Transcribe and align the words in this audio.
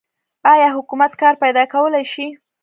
آیا 0.53 0.67
حکومت 0.77 1.11
کار 1.21 1.35
پیدا 1.43 1.63
کولی 1.73 2.03
شي؟ 2.13 2.27